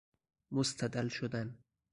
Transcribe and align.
مستدل 0.51 1.07
شدن 1.07 1.57